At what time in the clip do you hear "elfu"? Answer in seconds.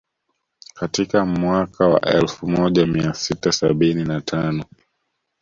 2.01-2.47